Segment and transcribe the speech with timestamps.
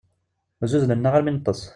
[0.67, 1.61] Zzuzznen-aɣ armi i neṭṭes.